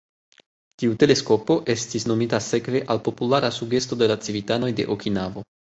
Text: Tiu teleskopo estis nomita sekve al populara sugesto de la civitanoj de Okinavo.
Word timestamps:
Tiu 0.83 0.95
teleskopo 1.03 1.57
estis 1.75 2.07
nomita 2.13 2.41
sekve 2.47 2.83
al 2.95 3.05
populara 3.11 3.55
sugesto 3.61 4.03
de 4.03 4.13
la 4.15 4.21
civitanoj 4.29 4.77
de 4.83 4.93
Okinavo. 4.99 5.51